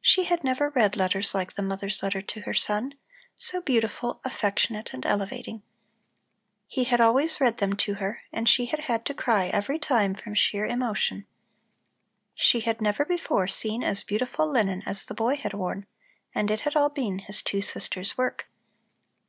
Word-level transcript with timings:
She 0.00 0.24
had 0.24 0.42
never 0.42 0.70
read 0.70 0.96
letters 0.96 1.32
like 1.32 1.52
the 1.52 1.62
mother's 1.62 2.02
letter 2.02 2.20
to 2.20 2.40
her 2.40 2.54
son, 2.54 2.94
so 3.36 3.62
beautiful, 3.62 4.20
affectionate 4.24 4.92
and 4.92 5.06
elevating. 5.06 5.62
He 6.66 6.82
had 6.82 7.00
always 7.00 7.40
read 7.40 7.58
them 7.58 7.74
to 7.76 7.94
her, 7.94 8.22
and 8.32 8.48
she 8.48 8.66
had 8.66 8.80
had 8.86 9.04
to 9.06 9.14
cry 9.14 9.46
every 9.46 9.78
time 9.78 10.12
from 10.16 10.34
sheer 10.34 10.66
emotion. 10.66 11.24
She 12.34 12.62
had 12.62 12.80
never 12.82 13.04
before 13.04 13.46
seen 13.46 13.84
as 13.84 14.02
beautiful 14.02 14.50
linen 14.50 14.82
as 14.86 15.04
the 15.04 15.14
boy 15.14 15.36
had 15.36 15.54
worn, 15.54 15.86
and 16.34 16.50
it 16.50 16.62
had 16.62 16.74
all 16.74 16.88
been 16.88 17.20
his 17.20 17.40
two 17.40 17.62
sisters' 17.62 18.18
work. 18.18 18.48